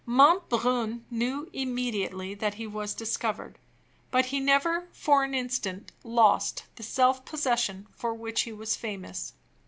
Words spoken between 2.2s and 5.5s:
that he was discovered; but he never for an